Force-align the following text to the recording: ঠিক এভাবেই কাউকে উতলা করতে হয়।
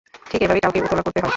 ঠিক 0.29 0.41
এভাবেই 0.41 0.63
কাউকে 0.63 0.79
উতলা 0.81 1.03
করতে 1.03 1.19
হয়। 1.19 1.29